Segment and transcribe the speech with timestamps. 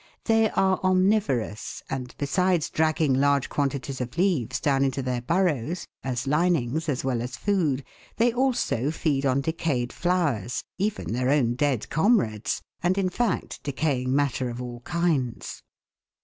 [0.25, 6.25] They are omnivorous, and besides dragging large quantities of leaves down into their burrows, as
[6.25, 7.83] linings as well as food,
[8.17, 14.15] they also feed on decayed flowers, even their own dead comrades, and in fact decaying
[14.15, 15.61] matter of all kinds.